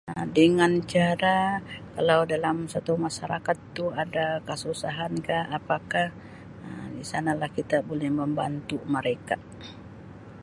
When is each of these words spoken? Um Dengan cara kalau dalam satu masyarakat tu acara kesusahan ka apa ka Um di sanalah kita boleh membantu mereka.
Um 0.19 0.29
Dengan 0.37 0.73
cara 0.91 1.39
kalau 1.95 2.21
dalam 2.33 2.57
satu 2.73 2.93
masyarakat 3.05 3.53
tu 3.77 3.85
acara 4.03 4.29
kesusahan 4.49 5.13
ka 5.27 5.39
apa 5.57 5.77
ka 5.91 6.03
Um 6.65 6.87
di 6.97 7.03
sanalah 7.11 7.51
kita 7.57 7.77
boleh 7.89 8.09
membantu 8.19 8.77
mereka. 8.95 9.35